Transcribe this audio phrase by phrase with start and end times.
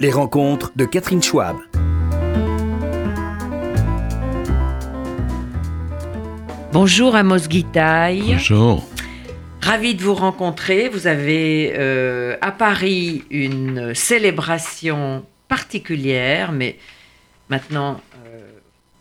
[0.00, 1.56] Les rencontres de Catherine Schwab.
[6.72, 8.34] Bonjour Amos Guitaille.
[8.34, 8.86] Bonjour.
[9.60, 10.88] Ravi de vous rencontrer.
[10.88, 16.78] Vous avez euh, à Paris une célébration particulière, mais
[17.48, 18.40] maintenant euh,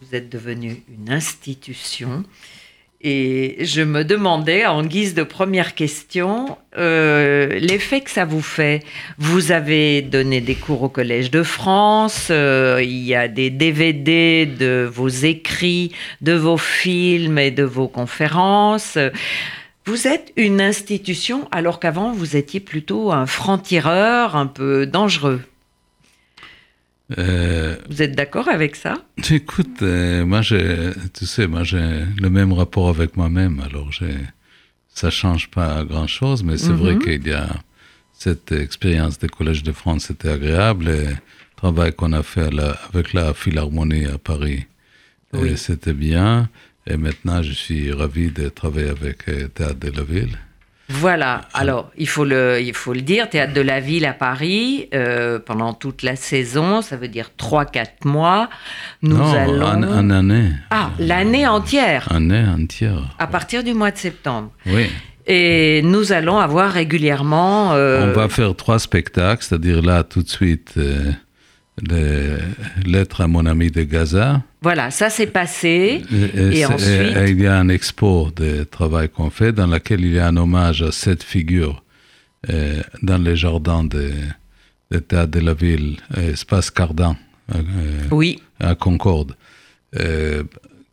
[0.02, 2.24] vous êtes devenu une institution.
[3.02, 8.84] Et je me demandais, en guise de première question, euh, l'effet que ça vous fait.
[9.20, 14.48] Vous avez donné des cours au Collège de France, euh, il y a des DVD
[14.48, 18.98] de vos écrits, de vos films et de vos conférences.
[19.86, 25.42] Vous êtes une institution alors qu'avant vous étiez plutôt un franc-tireur un peu dangereux.
[27.18, 28.96] Euh, Vous êtes d'accord avec ça?
[29.30, 33.62] Écoute, euh, moi, tu sais, moi, j'ai le même rapport avec moi-même.
[33.62, 33.92] Alors,
[34.90, 37.04] ça change pas grand-chose, mais c'est vrai mhm.
[37.04, 37.48] qu'il y a
[38.14, 40.90] cette expérience des collèges de France, c'était agréable.
[40.90, 41.16] Et le
[41.56, 42.50] travail qu'on a fait
[42.94, 44.66] avec la Philharmonie à Paris,
[45.34, 46.50] euh, c'était bien.
[46.86, 50.38] Et maintenant, je suis ravi de travailler avec Théâtre de la Ville.
[50.90, 54.88] Voilà, alors il faut, le, il faut le dire, Théâtre de la Ville à Paris,
[54.94, 58.50] euh, pendant toute la saison, ça veut dire 3-4 mois,
[59.02, 59.66] nous non, allons...
[59.66, 60.52] En, année.
[60.70, 63.16] Ah, l'année entière Année entière.
[63.20, 64.52] À partir du mois de septembre.
[64.66, 64.88] Oui.
[65.26, 67.74] Et nous allons avoir régulièrement...
[67.74, 70.76] Euh, On va faire trois spectacles, c'est-à-dire là, tout de suite...
[70.78, 71.12] Euh,
[71.82, 72.38] les
[72.86, 74.42] lettres à mon ami de Gaza.
[74.62, 76.02] Voilà, ça s'est passé.
[76.12, 77.16] Et, ensuite...
[77.28, 80.38] il y a un expo de travail qu'on fait dans lequel il y a un
[80.38, 81.84] hommage à cette figure
[82.50, 84.12] euh, dans les jardins de,
[84.92, 87.16] de théâtre de la ville, euh, Espace Cardan,
[87.54, 87.62] euh,
[88.12, 88.42] oui.
[88.60, 89.36] à Concorde,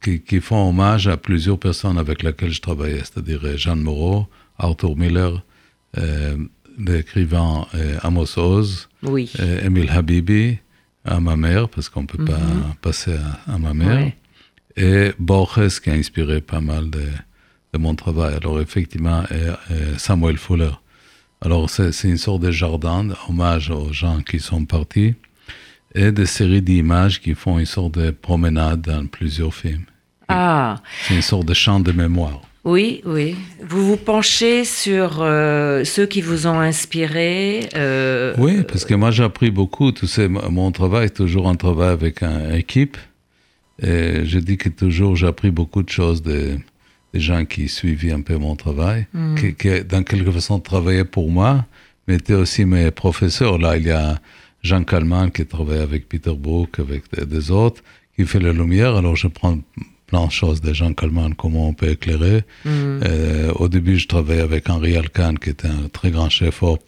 [0.03, 4.27] qui, qui, font hommage à plusieurs personnes avec lesquelles je travaillais, c'est-à-dire Jeanne Moreau,
[4.59, 5.45] Arthur Miller,
[6.79, 7.67] l'écrivain
[8.03, 9.31] Amos Oz, oui.
[9.63, 10.59] Emile Habibi,
[11.05, 12.75] à ma mère, parce qu'on ne peut pas mhm.
[12.81, 13.17] passer
[13.47, 14.13] à, ma mère.
[14.77, 17.05] Et Borges, qui a inspiré pas mal de,
[17.73, 18.35] de mon travail.
[18.35, 20.73] Alors, effectivement, et, Samuel Fuller.
[21.41, 25.15] Alors, c'est une sorte de jardin, hommage aux gens qui sont partis,
[25.95, 29.85] et des séries d'images qui font une sorte de promenade dans plusieurs films.
[30.29, 30.77] Ah.
[31.03, 32.41] C'est une sorte de champ de mémoire.
[32.65, 33.37] Oui, oui.
[33.61, 37.69] Vous vous penchez sur euh, ceux qui vous ont inspiré.
[37.77, 39.93] Euh, oui, parce que moi j'ai appris beaucoup.
[39.93, 42.97] Tu sais, mon travail est toujours un travail avec une équipe.
[43.83, 46.57] Et je dis que toujours j'ai appris beaucoup de choses des,
[47.13, 49.35] gens qui suivaient un peu mon travail, hmm.
[49.37, 51.65] qui, qui, dans quelque façon travaillaient pour moi,
[52.09, 53.59] mais étaient aussi mes professeurs.
[53.59, 54.19] Là, il y a
[54.63, 57.83] Jean Kalman qui travaille avec Peter Brook, avec des, des autres,
[58.17, 58.97] qui fait la lumière.
[58.97, 59.59] Alors je prends
[60.07, 62.45] plein de choses de Jean Kalman, comment on peut éclairer.
[62.65, 62.71] Mm.
[62.71, 66.81] Euh, au début, je travaillais avec Henri Alcan, qui était un très grand chef-op.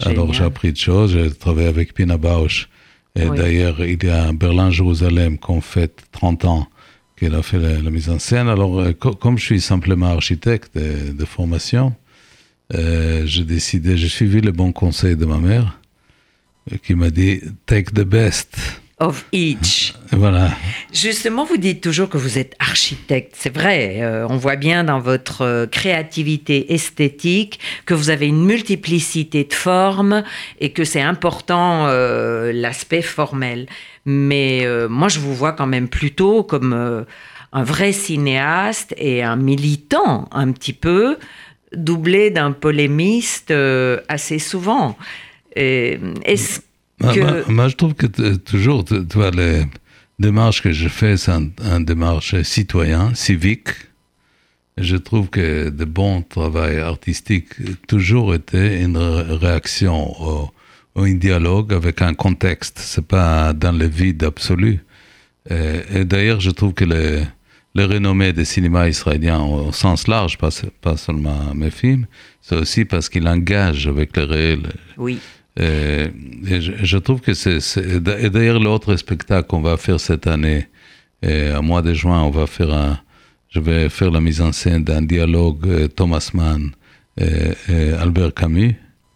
[0.00, 1.12] Alors, j'ai appris de choses.
[1.12, 2.68] J'ai travaillé avec Pina Bausch.
[3.16, 6.68] Et d'ailleurs, il y a Berlin-Jérusalem qu'on fête 30 ans
[7.16, 8.48] qu'il a fait la, mise en scène.
[8.48, 11.94] Alors, euh, comme je suis simplement architecte de, formation,
[12.74, 15.78] euh, j'ai décidé, j'ai suivi le bon conseil de ma mère,
[16.82, 18.56] qui m'a dit, take the best
[19.00, 19.94] of each.
[20.12, 20.50] Voilà.
[20.92, 23.34] Justement, vous dites toujours que vous êtes architecte.
[23.36, 28.44] C'est vrai, euh, on voit bien dans votre euh, créativité esthétique que vous avez une
[28.44, 30.22] multiplicité de formes
[30.60, 33.66] et que c'est important euh, l'aspect formel.
[34.06, 37.06] Mais moi, je vous vois quand même plutôt comme
[37.54, 41.16] un vrai cinéaste et un militant, un petit peu,
[41.72, 43.50] doublé d'un polémiste
[44.10, 44.98] assez souvent.
[45.56, 46.60] Est-ce
[47.00, 48.06] moi, je trouve que
[48.36, 49.64] toujours, tu vois, les
[50.18, 53.70] démarches que je fais, c'est une démarche citoyen, civique.
[54.76, 57.48] Je trouve que de bon travail artistique
[57.86, 60.50] toujours été une réaction au,
[60.96, 62.78] un dialogue avec un contexte.
[62.78, 64.80] C'est pas dans le vide absolu.
[65.50, 67.22] Et, d'ailleurs, je trouve que les,
[67.74, 70.50] les renommées des cinémas israéliens au sens large, pas,
[70.80, 72.06] pas seulement mes films,
[72.40, 74.60] c'est aussi parce qu'ils engagent avec le réel.
[74.96, 75.18] Oui.
[75.56, 76.10] Et,
[76.50, 77.58] je, trouve que c'est.
[77.76, 80.68] Et d'ailleurs, l'autre spectacle qu'on va faire cette année,
[81.22, 82.98] et à mois de juin, on va faire un.
[83.50, 86.72] Je vais faire la mise en scène d'un dialogue euh, Thomas Mann
[87.16, 88.74] et, Albert Camus,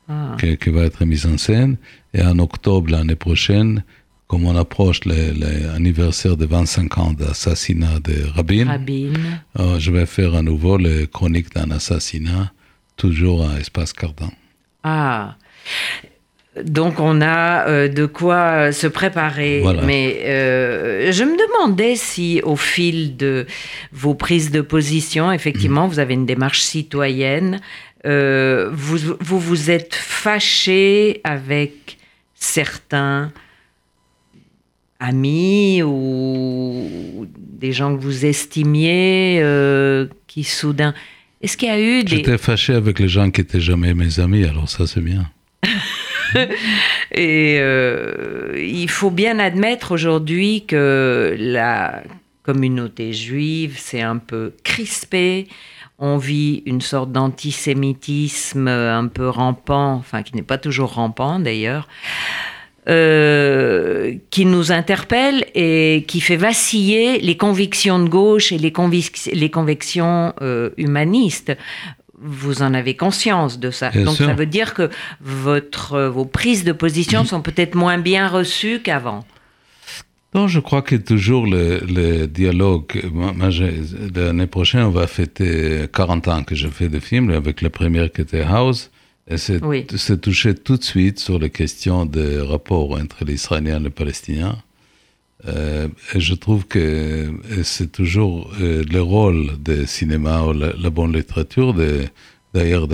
[0.09, 0.37] ah.
[0.39, 1.77] qui, va être mis en scène.
[2.15, 3.83] Et en octobre l'année prochaine,
[4.29, 9.12] comme on approche l'anniversaire de 25 ans d'assassinat de Rabin, Rabin.
[9.59, 12.53] Euh, je vais faire à nouveau les chroniques d'un assassinat,
[12.97, 14.31] toujours à Espace Cardin.
[14.85, 15.37] Ah,
[16.65, 19.63] donc on a euh, de quoi se préparer.
[19.85, 23.47] Mais euh, je me demandais si au fil de
[23.93, 25.91] vos prises de position, effectivement, mm.
[25.91, 27.61] vous avez une démarche citoyenne,
[28.07, 31.99] euh, vous, vous, vous êtes fâché avec
[32.35, 33.33] certains
[35.01, 40.95] amis ou des gens que vous estimiez euh, qui soudain.
[41.41, 42.17] Est-ce qu'il y a eu des.
[42.17, 45.31] J'étais fâché avec les gens qui étaient jamais mes amis, alors ça c'est bien.
[47.13, 52.03] Et euh, il faut bien admettre aujourd'hui que la
[52.43, 55.49] communauté juive s'est un peu crispée.
[55.99, 61.89] On vit une sorte d'antisémitisme un peu rampant, enfin qui n'est pas toujours rampant d'ailleurs.
[62.89, 70.33] Euh, qui nous interpelle et qui fait vaciller les convictions de gauche et les, convictions
[70.41, 71.55] euh, humanistes.
[72.20, 73.91] Vous en avez conscience de ça.
[73.91, 78.81] Donc ça veut dire que votre, vos prises de position sont peut-être moins bien reçues
[78.82, 79.25] qu'avant.
[80.35, 83.03] Non, je crois que toujours le, le dialogue.
[84.15, 88.12] L'année prochaine, on va fêter 40 ans que je fais des films, avec la première
[88.12, 88.91] qui était House.
[89.31, 93.85] Et c'est touché tout de suite sur les questions des rapports entre les Israéliens et
[93.85, 94.56] les Palestiniens.
[95.46, 97.32] Euh, je trouve que
[97.62, 101.75] c'est toujours euh, le rôle du cinéma ou la, bonne littérature.
[102.52, 102.88] D'ailleurs,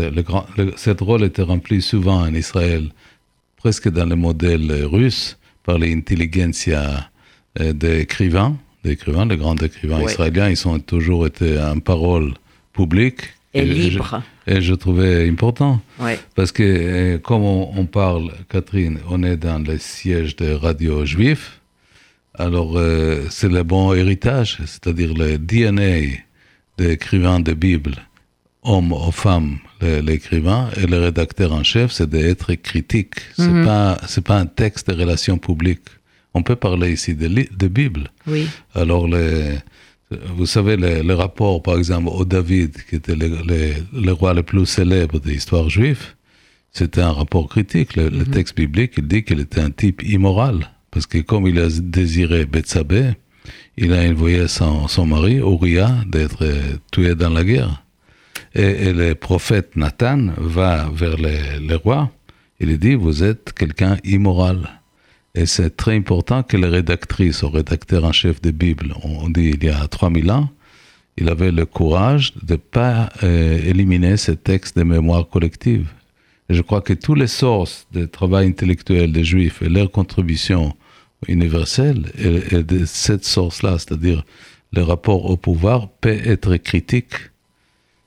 [0.77, 2.91] cette rôle était rempli souvent en Israël,
[3.57, 7.11] presque dans le modèle russe, par l'intelligentsia
[7.61, 10.51] euh, des écrivains, des écrivains, les grands écrivains israéliens.
[10.51, 12.35] Ils ont toujours été en parole
[12.73, 13.23] publique
[13.55, 14.23] et libre.
[14.47, 15.81] Et je, trouvais important.
[16.35, 21.61] Parce que, euh, comme on, parle, Catherine, on est dans le siège des radios juifs.
[22.37, 26.19] Alors, euh, c'est le bon héritage, c'est-à-dire le DNA
[26.79, 27.95] des écrivains de Bible,
[28.63, 33.17] hommes ou femmes, l'écrivain, et le rédacteur en chef, c'est d'être critique.
[33.37, 33.67] C'est mhm.
[33.67, 35.89] pas, c'est pas un texte de relations publiques.
[36.33, 38.11] On peut parler ici de, de Bible.
[38.27, 38.49] Oui.
[38.75, 39.09] Alors,
[40.37, 45.21] vous savez, le, rapport, par exemple, au David, qui était le, roi le plus célèbre
[45.21, 46.15] de l'histoire juive,
[46.73, 47.97] c'était un rapport critique.
[47.97, 48.27] Le, mhm.
[48.27, 50.71] texte biblique, il dit qu'il était un type immoral.
[50.95, 53.11] Parce que comme il a désiré Bethsabée,
[53.77, 56.47] il a envoyé son, son mari, Uriah, d'être
[56.93, 57.83] tué dans la guerre.
[58.55, 62.13] Et, le prophète Nathan va vers le, roi.
[62.61, 64.71] Il dit, vous êtes quelqu'un immoral.
[65.35, 69.57] Et c'est très important que les rédactrices ou rédacteur en chef de Bible, on dit
[69.61, 70.49] il y a 3000 ans,
[71.17, 75.89] il avait le courage de ne pas euh, éliminer ces textes de mémoire collective.
[76.49, 80.77] Et je crois que tous les sources de travail intellectuel des Juifs et leur contribution
[81.29, 84.25] universelle, et, de cette source-là, c'est-à-dire
[84.73, 87.15] le rapport au pouvoir, peut être critique.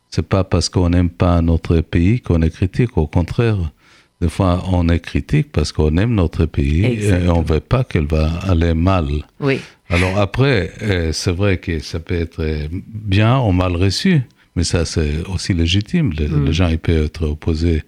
[0.09, 3.71] C'est pas parce qu'on n'aime pas notre pays qu'on est critique, au contraire.
[4.19, 7.83] Des fois, on est critique parce qu'on aime notre pays et on ne veut pas
[7.83, 9.07] qu'elle va aller mal.
[9.39, 9.59] Oui.
[9.89, 14.21] Alors après, euh, c'est vrai que ça peut être bien ou mal reçu,
[14.55, 16.11] mais ça c'est aussi légitime.
[16.17, 16.51] Les, mm.
[16.51, 17.83] gens ils peuvent être opposés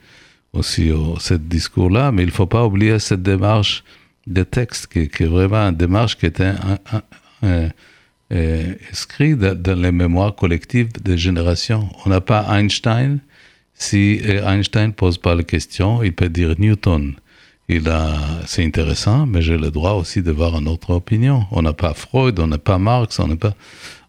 [0.53, 3.83] aussi à ce discours-là, mais il ne faut pas oublier cette démarche
[4.29, 6.53] de texte qui, est vraiment une démarche qui était
[8.31, 11.89] inscrite dans les mémoires collectives des générations.
[12.05, 13.19] On n'a pas Einstein
[13.79, 17.15] si Einstein pose pas la question, il peut dire Newton.
[17.69, 18.13] Il a,
[18.45, 21.45] c'est intéressant, mais j'ai le droit aussi de voir une autre opinion.
[21.51, 23.53] On n'a pas Freud, on n'a pas Marx, on n'a pas.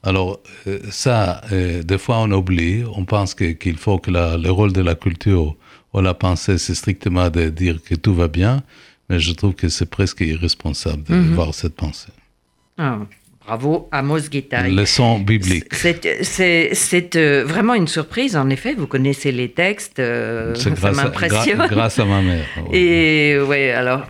[0.02, 2.82] Alors euh, ça, euh, des fois on oublie.
[2.96, 5.56] On pense qu'il faut que le rôle de la culture
[5.92, 8.62] ou la pensée, c'est strictement de dire que tout va bien,
[9.10, 11.34] mais je trouve que c'est presque irresponsable de mhm.
[11.34, 12.12] voir cette pensée.
[12.78, 13.00] Ah.
[13.44, 14.72] Bravo Amos Guitaille.
[14.72, 15.74] Leçon biblique.
[15.74, 18.74] C'est euh, vraiment une surprise, en effet.
[18.74, 21.66] Vous connaissez les textes, euh, ça m'impressionne.
[21.68, 22.44] grâce à ma mère.
[22.72, 24.02] Et oui, alors,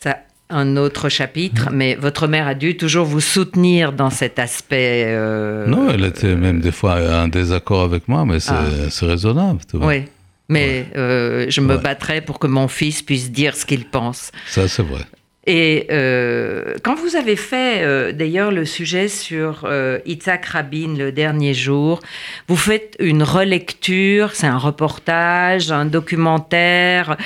[0.00, 0.16] ça,
[0.48, 5.04] un autre chapitre, mais votre mère a dû toujours vous soutenir dans cet aspect.
[5.08, 9.06] Euh, non, elle était même des fois en désaccord avec moi, mais c'est ah.
[9.06, 9.60] raisonnable.
[9.74, 10.04] Oui.
[10.50, 14.32] Mais je me battrai pour que mon fils puisse dire ce qu'il pense.
[14.48, 15.06] Ça, c'est vrai.
[15.46, 21.12] Et euh, quand vous avez fait euh, d'ailleurs le sujet sur euh, Itzhak Rabin le
[21.12, 22.00] dernier jour,
[22.46, 27.16] vous faites une relecture, c'est un reportage, un documentaire.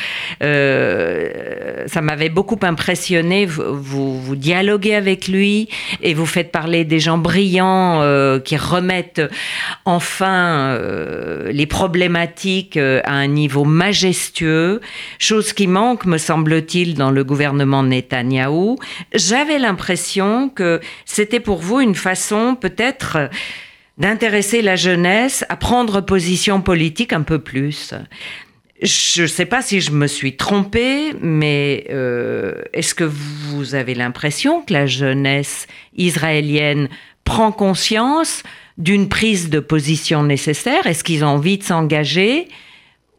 [0.40, 3.46] ça m'avait beaucoup impressionné.
[3.46, 5.68] Vous, vous, dialoguez avec lui
[6.00, 8.00] et vous faites parler des gens brillants
[8.44, 9.22] qui remettent
[9.84, 10.78] enfin
[11.50, 14.80] les problématiques à un niveau majestueux,
[15.18, 17.82] chose qui manque, me semble-t-il, dans le gouvernement
[19.14, 23.30] J'avais l'impression que c'était pour vous une façon peut-être
[23.98, 27.94] d'intéresser la jeunesse à prendre position politique un peu plus.
[28.82, 33.94] Je ne sais pas si je me suis trompée, mais euh, est-ce que vous avez
[33.94, 35.66] l'impression que la jeunesse
[35.96, 36.88] israélienne
[37.24, 38.42] prend conscience
[38.76, 40.86] d'une prise de position nécessaire?
[40.86, 42.48] Est-ce qu'ils ont envie de s'engager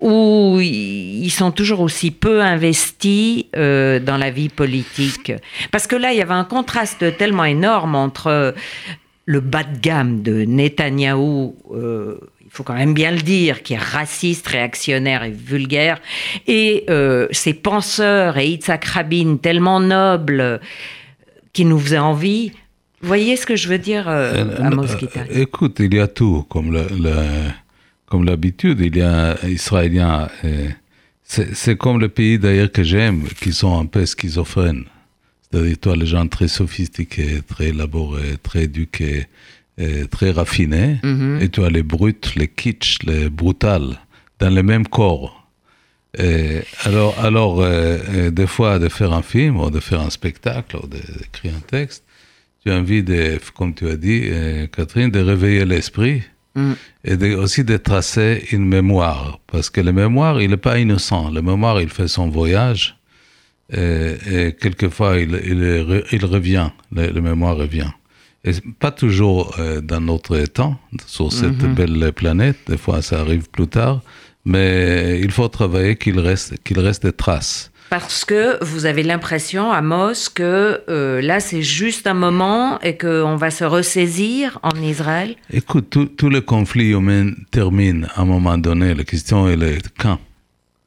[0.05, 5.33] ou ils sont toujours aussi peu investis euh, dans la vie politique
[5.71, 8.53] Parce que là, il y avait un contraste tellement énorme entre
[9.25, 13.73] le bas de gamme de Netanyahou, euh, il faut quand même bien le dire, qui
[13.73, 15.99] est raciste, réactionnaire et vulgaire,
[16.45, 20.61] et euh, ces penseurs et Yitzhak Rabin tellement nobles
[21.51, 22.51] qui nous faisaient envie.
[23.01, 24.85] Vous voyez ce que je veux dire, euh, Amos
[25.31, 26.85] Écoute, il y a tout, comme le,
[28.15, 30.29] comme l'habitude, il y a Israéliens.
[31.25, 34.85] C'est comme le pays d'ailleurs que j'aime, qui sont un peu schizophrènes.
[35.51, 39.25] C'est-à-dire, toi, les gens très sophistiqués, très élaborés, très éduqués,
[40.11, 41.39] très raffinés, mhm.
[41.41, 43.99] et toi, les brutes, les kitsch, les brutales,
[44.39, 45.45] dans le même corps.
[46.85, 50.77] alors, alors euh, euh, des fois, de faire un film, ou de faire un spectacle,
[50.77, 52.05] ou d'écrire un texte,
[52.63, 56.23] tu as envie, de, comme tu as dit, euh, Catherine, de réveiller l'esprit.
[56.55, 56.73] Mm.
[57.03, 61.29] Et aussi de tracer une mémoire, parce que le mémoire, il n'est pas innocent.
[61.29, 62.97] Le mémoire, il fait son voyage,
[63.71, 65.31] et, quelquefois il,
[66.11, 67.89] il, revient, le, mémoire revient.
[68.43, 71.73] Et pas toujours euh, dans notre temps, sur cette mhm.
[71.73, 74.01] belle planète, des fois ça arrive plus tard,
[74.45, 77.71] mais il faut travailler qu'il reste, qu'il reste des traces.
[77.89, 83.35] Parce que vous avez l'impression, Amos, que euh, là c'est juste un moment et qu'on
[83.35, 85.35] va se ressaisir en Israël?
[85.51, 88.93] Écoute, tous les conflits humains terminent à un moment donné.
[88.93, 89.57] La question est
[89.97, 90.19] quand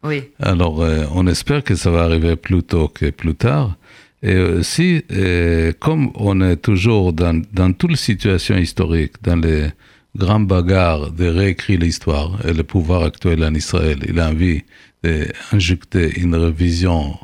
[0.02, 0.23] oui.
[0.40, 3.76] Alors, euh, on espère que ça va arriver plus tôt que plus tard.
[4.23, 9.69] Et aussi, euh, comme on est toujours dans, dans toutes les situations historiques, dans les
[10.17, 14.62] grandes bagarres de réécrire l'histoire, et le pouvoir actuel en Israël, il a envie
[15.02, 17.17] d'injecter une révision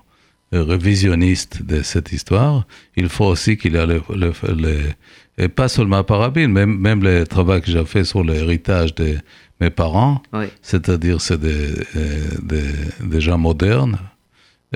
[0.52, 2.66] euh, révisionniste de cette histoire,
[2.96, 4.02] il faut aussi qu'il y ait le,
[5.36, 9.18] et pas seulement par Rabin, même, même le travail que j'ai fait sur l'héritage des
[9.60, 10.20] mes parents,
[10.62, 12.64] c'est-à-dire c'est des, euh,
[13.00, 13.98] des, gens modernes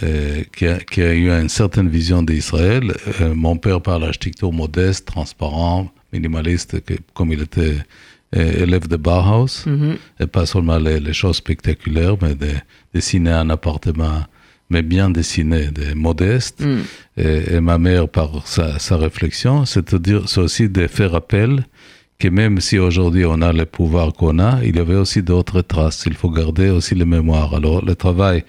[0.02, 2.94] euh, qui, a, qui, a, eu une certaine vision d'Israël.
[3.20, 6.76] Euh, mon père par l'architecture modeste, transparent, minimaliste,
[7.14, 7.76] comme il était
[8.32, 9.96] élève de Bauhaus, mm-hmm.
[10.20, 12.50] et pas seulement les, choses spectaculaires, mais de,
[12.92, 14.24] dessiner un appartement,
[14.70, 16.60] mais bien dessiné, de modeste.
[16.60, 16.78] Mm.
[17.16, 21.64] Et, ma mère par sa, sa réflexion, c'est-à-dire c'est aussi de faire appel
[22.18, 25.62] que même si aujourd'hui on a le pouvoir qu'on a, il y avait aussi d'autres
[25.62, 26.04] traces.
[26.06, 27.54] Il faut garder aussi les mémoires.
[27.54, 28.44] Alors le travail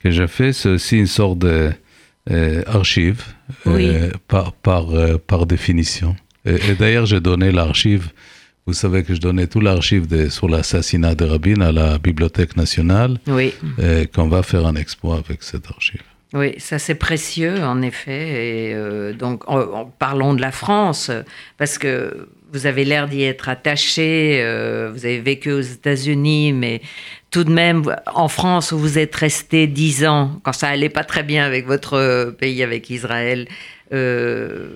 [0.00, 3.22] que j'ai fait, c'est aussi une sorte d'archive
[3.66, 6.14] euh, euh, par, par, euh, par définition.
[6.44, 8.10] Et, d'ailleurs, j'ai donné l'archive.
[8.66, 13.18] Vous savez que je donnais tout l'archive sur l'assassinat de Rabin à la Bibliothèque nationale.
[13.28, 13.54] Oui.
[13.80, 16.02] Et qu'on va faire un exploit avec cette archive.
[16.34, 18.70] Oui, ça c'est précieux en effet.
[18.70, 19.44] Et donc,
[19.98, 21.10] parlons de la France,
[21.58, 26.80] parce que vous avez l'air d'y être attaché, euh, vous avez vécu aux États-Unis, mais
[27.30, 27.82] tout de même,
[28.12, 31.66] en France, où vous êtes resté dix ans, quand ça allait pas très bien avec
[31.66, 33.46] votre pays, avec Israël,
[33.92, 34.68] euh,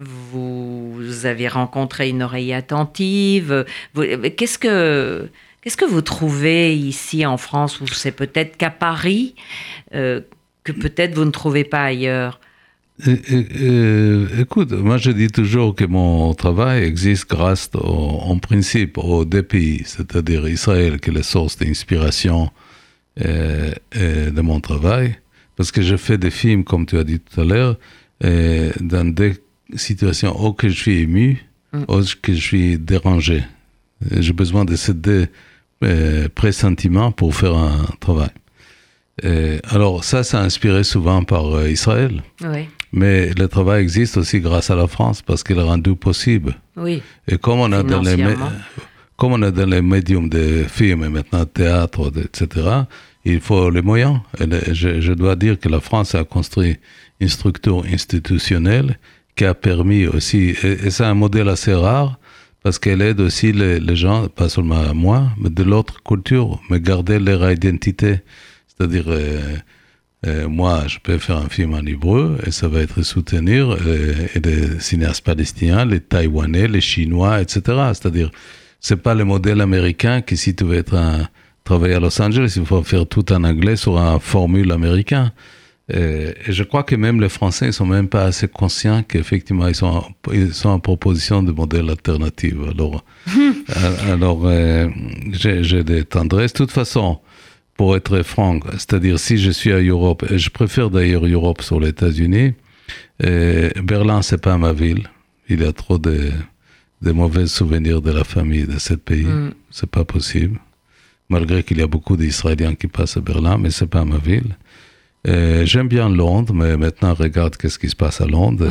[0.00, 0.79] vous
[1.26, 3.64] avez rencontré une oreille attentive.
[3.94, 5.28] Qu'est-ce que
[5.62, 9.34] qu'est-ce que vous trouvez ici en France, où c'est peut-être qu'à Paris,
[9.94, 10.20] euh,
[10.64, 12.40] que peut-être vous ne trouvez pas ailleurs?
[14.38, 19.82] Écoute, moi je dis toujours que mon travail existe grâce en principe aux deux pays,
[19.86, 22.50] c'est-à-dire Israël qui est la source d'inspiration
[23.24, 25.18] euh, de mon travail,
[25.56, 27.78] parce que je fais des films, comme tu as dit tout à l'heure,
[28.20, 29.34] dans des
[29.76, 31.82] situations où que je suis ému, mm.
[31.88, 33.44] où que je suis dérangé.
[34.18, 35.28] J'ai besoin de ces deux
[35.84, 38.30] euh, pressentiments pour faire un travail.
[39.70, 42.22] alors ça, ça a inspiré souvent par euh, Israël.
[42.42, 42.68] Oui.
[42.92, 46.56] Mais le travail existe aussi grâce à la France parce qu'il a rendu possible.
[46.76, 47.02] Oui.
[47.28, 48.16] Et comme on a dans les,
[49.16, 52.66] comme on a dans les médiums de films et maintenant théâtre, etc.,
[53.24, 54.20] il faut les moyens.
[54.40, 56.78] Et je, dois dire que la France a construit
[57.20, 58.98] une structure institutionnelle
[59.40, 62.18] qui a permis aussi, et, c'est un modèle assez rare,
[62.62, 67.18] parce qu'elle aide aussi les, gens, pas seulement moi, mais de l'autre culture, mais garder
[67.18, 68.20] leur identité.
[68.68, 69.56] C'est-à-dire, euh,
[70.26, 74.12] euh, moi, je peux faire un film en hébreu et ça va être soutenir euh,
[74.44, 77.60] les cinéastes palestiniens, les Taïwanais, les Chinois, etc.
[77.94, 78.30] C'est-à-dire,
[78.78, 81.28] c'est pas le modèle américain qui, si tu veux être un,
[81.64, 85.32] travailler à Los Angeles, il faut faire tout en anglais sur un formule américain.
[85.92, 89.74] Et, je crois que même les Français ne sont même pas assez conscients qu'effectivement, ils
[89.74, 92.54] sont, ils sont en proposition de modèles alternatifs.
[92.68, 93.04] Alors,
[94.10, 94.88] alors euh,
[95.32, 96.52] j'ai des tendresses.
[96.52, 97.18] De toute façon,
[97.76, 101.80] pour être franc, c'est-à-dire si je suis à Europe, et je préfère d'ailleurs Europe sur
[101.80, 102.54] les États-Unis,
[103.20, 105.08] Berlin, c'est pas ma ville.
[105.48, 106.30] Il y a trop de,
[107.02, 109.24] de mauvais souvenirs de la famille de ce pays.
[109.24, 109.54] Mm.
[109.70, 110.58] C'est pas possible.
[111.28, 114.56] malgré qu'il y a beaucoup d'Israéliens qui passent à Berlin, mais c'est pas ma ville.
[115.24, 118.68] J'aime bien Londres, mais maintenant regarde qu'est-ce qui se passe à Londres.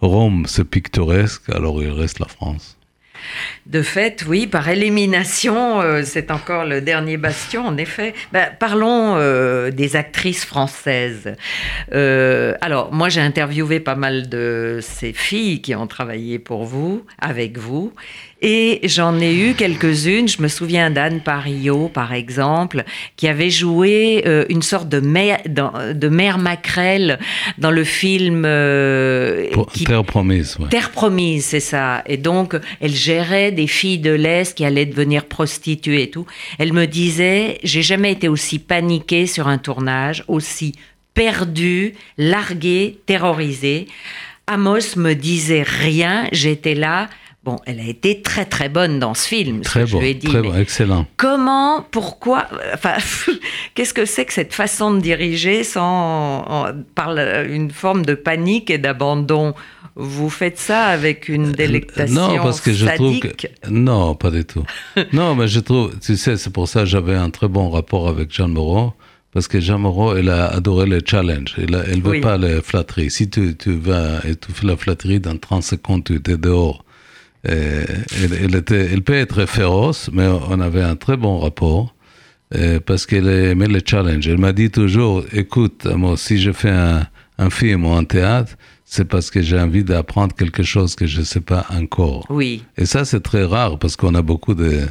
[0.00, 2.76] Rome, c'est picturesque, alors il reste la France.
[3.66, 8.14] De fait, oui, par élimination, euh, c'est encore le dernier bastion, en effet.
[8.32, 11.34] Ben, parlons euh, des actrices françaises.
[11.92, 17.04] Euh, alors, moi, j'ai interviewé pas mal de ces filles qui ont travaillé pour vous,
[17.18, 17.94] avec vous,
[18.42, 20.28] et j'en ai eu quelques-unes.
[20.28, 22.84] Je me souviens d'Anne Parillo, par exemple,
[23.16, 26.38] qui avait joué euh, une sorte de mère, de mère
[27.58, 29.48] dans le film euh,
[29.86, 30.58] Terre promise.
[30.70, 32.02] Terre promise, c'est ça.
[32.06, 36.26] Et donc, elle gérait des filles de l'Est qui allaient devenir prostituées et tout.
[36.58, 40.74] Elle me disait, j'ai jamais été aussi paniquée sur un tournage, aussi
[41.14, 43.86] perdue, larguée, terrorisée.
[44.46, 47.08] Amos me disait rien, j'étais là
[47.44, 49.60] Bon, elle a été très très bonne dans ce film.
[49.60, 51.06] Très bon, très bon, excellent.
[51.18, 52.94] Comment, pourquoi, enfin,
[53.74, 58.78] qu'est-ce que c'est que cette façon de diriger sans, par une forme de panique et
[58.78, 59.52] d'abandon?
[59.96, 64.30] Vous faites ça avec une euh, délectation Non, parce que je trouve que non, pas
[64.30, 64.64] du tout.
[65.12, 68.08] non, mais je trouve, tu sais, c'est pour ça que j'avais un très bon rapport
[68.08, 68.94] avec Jean Moreau.
[69.32, 71.56] Parce que Jean Moreau, elle a adoré les challenges.
[71.58, 73.10] Elle ne veut pas les flatteries.
[73.10, 76.83] Si tu, tu vas et tu fais la flatterie, dans 30 secondes, tu es dehors
[76.83, 76.83] euh,
[77.44, 81.94] elle, était, elle peut être féroce, mais on avait un très bon rapport
[82.54, 84.28] euh, parce qu'elle aimait les challenges.
[84.28, 87.06] Elle m'a dit toujours, écoute, moi, si je fais un,
[87.38, 88.52] un film ou un théâtre,
[88.84, 92.26] c'est parce que j'ai envie d'apprendre quelque chose que je ne sais pas encore.
[92.28, 92.62] Oui.
[92.76, 94.82] Et ça, c'est très rare parce qu'on a beaucoup de,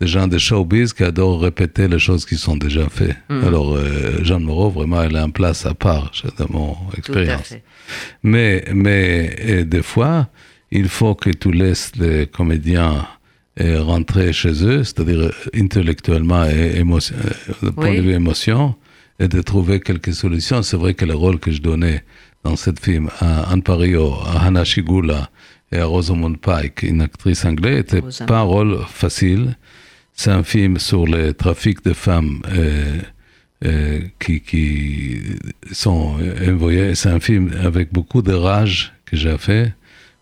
[0.00, 3.16] de, gens de showbiz qui adorent répéter les choses qui sont déjà faites.
[3.28, 3.44] Mm.
[3.44, 7.54] Alors, euh, Jean Moreau, vraiment, elle a une place à part dans mon expérience.
[8.24, 10.28] Mais, mais des fois,
[10.74, 13.06] il faut que tu laisses les comédiens
[13.60, 17.14] euh, rentrer chez eux, c'est-à-dire euh, intellectuellement et émotion,
[17.62, 18.74] euh, point de vue émotion,
[19.20, 20.62] et de trouver quelques solutions.
[20.64, 22.02] C'est vrai que le rôle que je donnais
[22.42, 25.30] dans ce film à Anne Pario, à Hannah Shigula
[25.70, 29.56] et à Rosamund Pike, une actrice anglaise, n'était pas un rôle facile.
[30.14, 32.42] C'est un film sur le trafic de femmes
[34.18, 35.20] qui, qui,
[35.72, 36.94] sont envoyées.
[36.96, 39.72] C'est un film avec beaucoup de rage que j'ai fait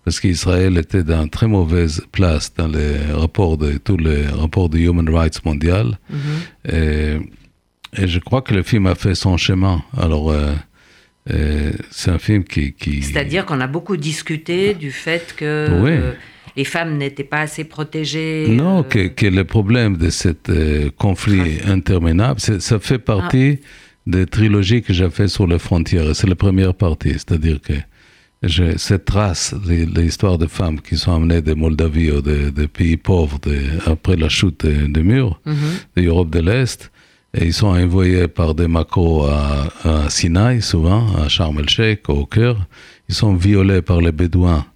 [0.05, 4.69] parce qu'Israël était dans une très mauvaise place dans les rapports de tous les rapports
[4.69, 5.99] de Human Rights mondial.
[6.13, 7.23] Mm-hmm.
[7.99, 9.83] et, je crois que le film a fait son chemin.
[9.97, 10.55] Alors, euh,
[11.31, 12.75] euh, c'est un film qui.
[13.03, 15.45] C'est-à-dire qu'on a beaucoup discuté du fait que.
[15.45, 16.13] Euh,
[16.55, 18.47] les femmes n'étaient pas assez protégées.
[18.49, 23.67] Non, que, que, le problème de ce conflit interminable, ça fait partie ah.
[24.07, 26.15] des trilogies que j'ai fait sur les frontières.
[26.15, 27.73] C'est la première partie, c'est-à-dire que
[28.77, 33.39] cette trace, l'histoire de femmes qui sont amenées de Moldavie ou des pays pauvres
[33.87, 35.55] après la chute des, murs mhm.
[35.97, 36.91] de l'Europe de l'Est.
[37.35, 42.27] Et ils sont envoyés par des macros à, à Sinaï, souvent, à Sharm el-Sheikh, au
[42.27, 42.59] cœur.
[43.09, 44.67] Ils sont violés par les Bédouins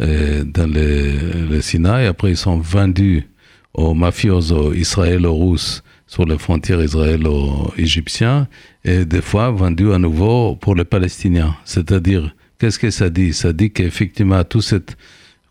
[0.00, 2.06] euh, dans le, le, Sinaï.
[2.06, 3.28] Après, ils sont vendus
[3.74, 8.46] aux mafiosos israélo-russes sur les frontières israélo-égyptiennes
[8.84, 11.54] et des fois vendus à nouveau pour les Palestiniens.
[11.66, 13.32] C'est-à-dire, Qu'est-ce que ça dit?
[13.34, 14.76] Ça dit qu'effectivement, tout ce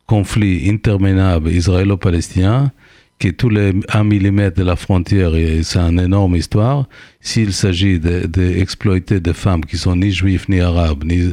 [0.07, 2.71] conflit interminable israélo-palestinien,
[3.19, 5.31] qui est tous les 1 mm de la frontière,
[5.63, 6.87] c'est une énorme histoire.
[7.21, 11.31] S'il s'agit d'exploiter de, des femmes qui sont ni juifs, ni arabes, ni,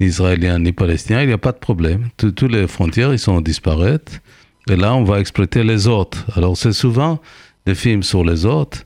[0.00, 2.08] ni israéliens, ni palestiniens, il n'y a pas de problème.
[2.16, 4.12] Toutes les frontières, ils sont disparaître.
[4.68, 6.26] Et là, on va exploiter les autres.
[6.36, 7.20] Alors, c'est souvent
[7.66, 8.84] des films sur les autres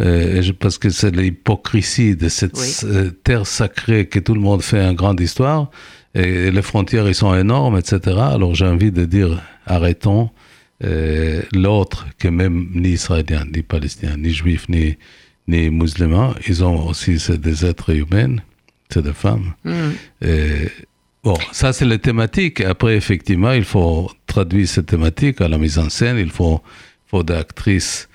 [0.00, 4.80] euh, parce que c'est l'hypocrisie de cette euh, terre sacrée que tout le monde fait
[4.80, 5.70] une grande histoire,
[6.14, 8.16] et les frontières ils sont énormes, etc.
[8.18, 10.30] Alors j'ai envie de dire, arrêtons
[10.82, 14.96] euh, l'autre, que même ni israélien, ni palestinien, ni juif, ni,
[15.46, 18.36] ni musulman, ils ont aussi des êtres humains,
[18.88, 19.54] c'est des femmes.
[19.64, 19.90] Mm.
[21.22, 22.60] bon, ça c'est les thématiques.
[22.62, 26.60] Après, effectivement, il faut traduire ces thématiques à la mise en scène, il faut,
[27.06, 28.13] faut des actrices euh,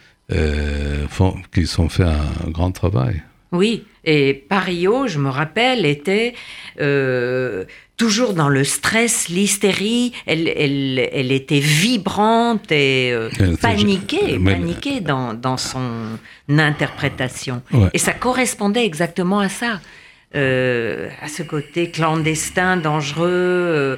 [1.09, 3.23] font, qui ont fait un grand travail.
[3.51, 6.35] Oui, et Pario, je me rappelle, était
[6.79, 7.65] euh,
[7.97, 10.13] toujours dans le stress, l'hystérie.
[10.27, 17.63] Elle, elle, elle, était vibrante et euh, paniquée, paniquée dans, dans, son interprétation.
[17.93, 19.79] Et ça correspondait exactement à ça,
[20.33, 23.97] à ce côté clandestin, dangereux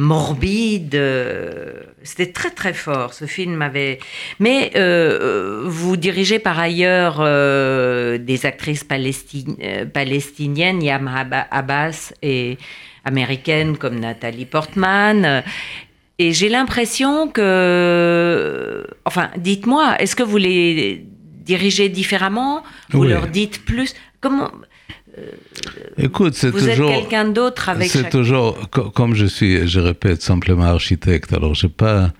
[0.00, 0.94] morbide.
[0.94, 3.12] Euh, c'était très très fort.
[3.14, 3.98] Ce film avait.
[4.38, 11.10] Mais euh, vous dirigez par ailleurs euh, des actrices palestiniennes, Yam
[11.50, 12.58] Abbas, et
[13.04, 15.42] américaines comme Nathalie Portman.
[16.18, 18.86] Et j'ai l'impression que.
[19.04, 21.04] Enfin, dites-moi, est-ce que vous les
[21.44, 22.62] dirigez différemment?
[22.90, 23.08] Vous Oui.
[23.08, 23.94] leur dites plus?
[24.20, 24.50] Comment
[25.98, 26.90] Écoute, c'est toujours.
[26.90, 28.10] êtes quelqu'un d'autre avec C'est chaque...
[28.12, 32.12] toujours, co- comme je suis, je répète, simplement architecte, alors je pas,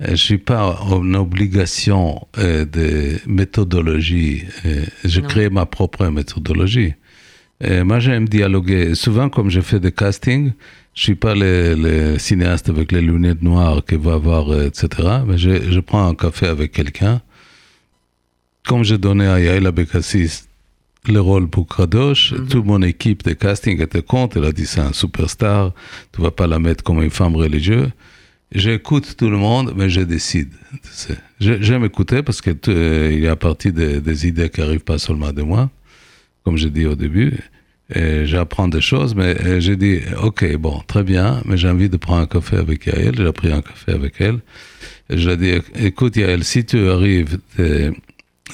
[0.00, 4.44] je suis pas en obligation euh, de méthodologie.
[4.66, 5.28] euh, Je Non.
[5.28, 6.94] crée ma propre méthodologie.
[7.60, 8.94] Et moi, j'aime dialoguer.
[8.94, 10.52] Souvent, comme je fais des castings,
[10.94, 14.88] je suis pas le, le cinéaste avec les lunettes noires qui va voir, euh, etc.
[15.26, 17.20] Mais je, je prends un café avec quelqu'un.
[18.66, 20.44] Comme j'ai donné à Yael Abekassis
[21.08, 24.38] le rôle pour Kadosh, toute mon équipe de casting était contre.
[24.38, 25.72] Elle a dit c'est un superstar,
[26.12, 27.90] tu vas pas la mettre comme une femme religieuse.
[28.52, 30.50] J'écoute tout le monde, mais je décide.
[30.82, 31.18] tu sais.
[31.40, 35.32] J'aime écouter parce que euh, y a partie des, des idées qui arrivent pas seulement
[35.32, 35.70] de moi,
[36.44, 37.38] comme j'ai dit au début.
[37.94, 41.96] J'apprends des choses, mais euh, j'ai dit, ok, bon, très bien, mais j'ai envie de
[41.96, 43.14] prendre un café avec Yael.
[43.16, 44.40] J'ai pris un café avec elle.
[45.08, 47.38] Et je lui ai dit, écoute Yael, si tu arrives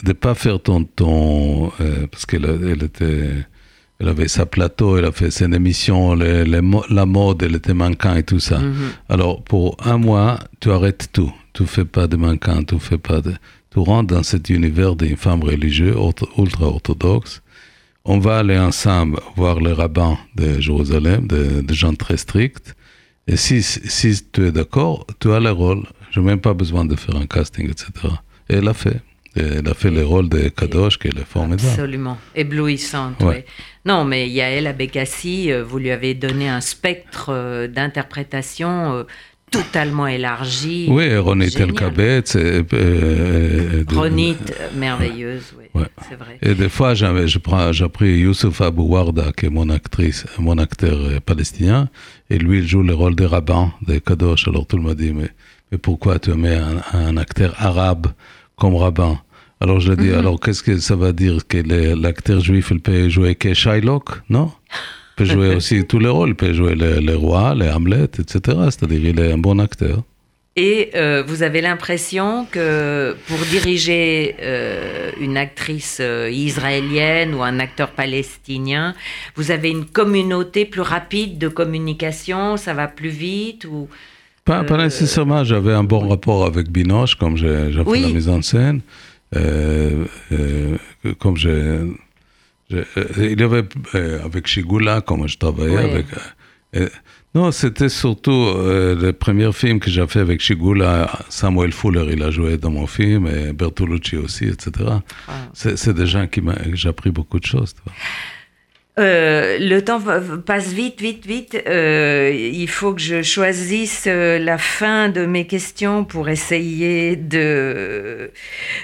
[0.02, 0.84] de ne pas faire ton...
[0.84, 3.30] ton euh, parce qu'elle elle était...
[4.00, 7.74] Elle avait sa plateau, elle a fait ses émissions, les- les la mode, elle était
[7.74, 8.58] manquant et tout ça.
[8.58, 8.74] Mhm.
[9.08, 11.32] Alors, pour un mois, tu arrêtes tout.
[11.52, 13.32] Tu fais pas de manquant, tu fais pas de...
[13.70, 17.40] Tu rentres dans cet univers d'une femme religieuse, ortho- ultra-orthodoxe.
[18.04, 22.74] On va aller ensemble voir les rabbins de Jérusalem, des de gens très stricts.
[23.28, 25.84] Et si, si tu es d'accord, tu as le rôle.
[26.10, 27.86] Je n'ai même pas besoin de faire un casting, etc.
[28.50, 29.00] Et elle a fait.
[29.36, 31.68] Elle a fait le rôle de Kadosh, qui est formidable.
[31.68, 33.20] Absolument, éblouissante.
[33.20, 33.26] Ouais.
[33.26, 33.44] ouais.
[33.84, 39.02] Non, mais Yael Abekassi, euh, vous lui avez donné un spectre euh, d'interprétation euh,
[39.50, 40.86] totalement élargi.
[40.90, 41.68] Oui, Ronit Génial.
[41.70, 42.34] Elkabetz.
[42.36, 45.86] Et, et- et- Ronit, euh, merveilleuse, oui, Ouais.
[46.08, 46.38] c'est vrai.
[46.42, 51.20] Et des fois, j'ai pris Youssouf Abou Warda, qui est mon actrice, mon acteur euh,
[51.20, 51.88] palestinien,
[52.30, 54.48] et lui, il joue le rôle de rabbin, de Kadosh.
[54.48, 55.30] Alors tout le monde dit, mais,
[55.70, 58.06] mais pourquoi tu mets un, un acteur arabe
[58.56, 59.20] comme rabbin?
[59.64, 61.56] Alors je lui ai dit, alors qu'est-ce que ça va dire que
[62.04, 64.52] l'acteur juif, il peut jouer que Shylock Non?
[64.72, 68.04] Il peut jouer aussi tous les rôles, il peut jouer le, le roi, les Hamlet,
[68.18, 68.38] etc.
[68.70, 70.02] C'est-à-dire, il est un bon acteur.
[70.56, 77.58] Et euh, vous avez l'impression que pour diriger euh, une actrice euh, israélienne ou un
[77.58, 78.94] acteur palestinien,
[79.34, 83.88] vous avez une communauté plus rapide de communication, ça va plus vite ou
[84.44, 88.02] Pas, pas nécessairement, j'avais un bon rapport avec Binoche, comme j'ai j'ai fait Oui.
[88.02, 88.80] la mise en scène.
[89.36, 90.76] Euh, euh,
[91.18, 91.80] comme j'ai.
[92.70, 93.64] j'ai- euh, il y avait
[94.22, 95.84] avec Shigula, comme je travaillais Oui.
[95.84, 96.06] avec.
[97.34, 101.10] non, c'était surtout euh, le premier film que j'ai fait avec Shigula.
[101.28, 104.70] Samuel Fuller, il a joué dans mon film, et Bertolucci aussi, etc.
[105.28, 105.32] Ah.
[105.52, 107.74] C'est des gens qui que j'ai appris beaucoup de choses.
[107.74, 107.92] tu vois.
[108.96, 110.00] Euh, le temps
[110.46, 111.60] passe vite, vite, vite.
[111.66, 118.30] Euh, il faut que je choisisse euh, la fin de mes questions pour essayer de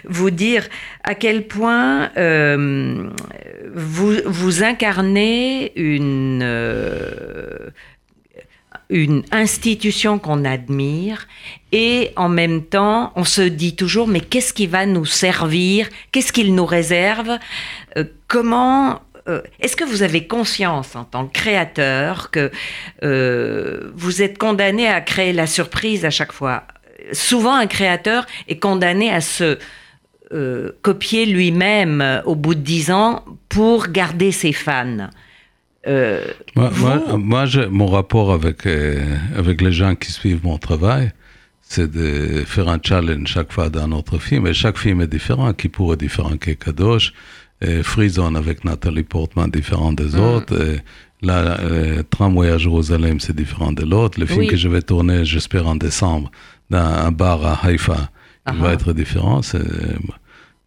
[0.04, 0.66] vous dire
[1.04, 2.10] à quel point
[3.72, 6.44] vous, incarnez une,
[8.88, 11.28] une institution qu'on admire
[11.70, 15.88] et en même temps, on se dit toujours, mais qu'est-ce qui va nous servir?
[16.10, 17.38] Qu'est-ce qu'il nous réserve?
[18.26, 22.50] Comment euh, est-ce que vous avez conscience en tant que créateur que
[23.02, 26.64] euh, vous êtes condamné à créer la surprise à chaque fois?
[27.12, 29.58] Souvent, un créateur est condamné à se
[30.32, 35.08] euh, copier lui-même au bout de dix ans pour garder ses fans.
[35.86, 38.66] Moi, vous- moi, moi, j'ai- mon rapport avec,
[39.36, 41.10] avec les gens qui suivent mon travail,
[41.62, 44.46] c'est de faire un challenge chaque fois dans notre film.
[44.46, 45.52] Et chaque film est différent.
[45.52, 47.12] Kippour est différent que Kadosh.
[47.82, 50.20] Frison avec Nathalie Portman différent des Mm.
[50.20, 50.54] autres.
[50.62, 50.80] Et
[51.26, 54.18] là, euh, Tramway à Jérusalem, c'est différent de l'autre.
[54.18, 54.46] Le film Oui.
[54.46, 56.30] que je vais tourner, j'espère, en décembre,
[56.70, 58.10] dans un bar à Haïfa,
[58.50, 58.72] il va Ah.
[58.72, 59.40] être différent.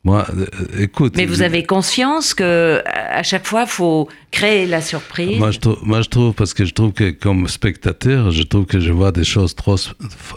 [0.05, 0.45] Moi, euh,
[0.79, 1.13] écoute.
[1.15, 5.39] mais vous avez conscience que à chaque fois, faut créer la surprise?
[5.39, 8.65] Moi je, trouve, moi, je trouve, parce que je trouve que comme spectateur, je trouve
[8.65, 9.77] que je vois des choses trop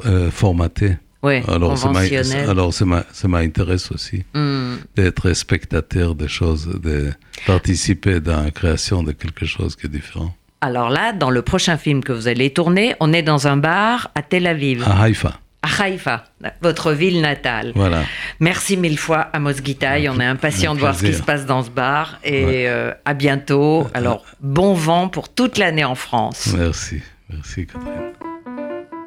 [0.07, 0.99] euh, formatées.
[1.23, 4.77] Ouais, Alors, ça m'intéresse aussi Hmm.
[4.97, 7.13] d'être spectateur des choses, de
[7.47, 10.35] participer dans la création de quelque chose qui est différent.
[10.61, 14.11] Alors là, dans le prochain film que vous allez tourner, on est dans un bar
[14.15, 16.25] à Tel Aviv, À Haïfa, à Haïfa,
[16.63, 17.73] votre ville natale.
[17.75, 18.03] voilà.
[18.41, 20.09] Merci mille fois, Amos Guitaï.
[20.09, 22.19] On est impatient de voir ce qui se passe dans ce bar.
[22.25, 22.65] Et Ouais.
[22.69, 23.87] euh, à bientôt.
[23.95, 26.55] Alors, bon vent pour toute l'année en France.
[26.57, 28.13] Merci, merci Catherine.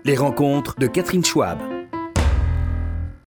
[0.05, 1.59] Les rencontres de Catherine Schwab.